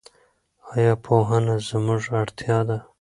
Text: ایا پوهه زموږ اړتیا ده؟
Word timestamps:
ایا 0.75 0.93
پوهه 1.03 1.39
زموږ 1.69 2.01
اړتیا 2.21 2.57
ده؟ 2.67 2.77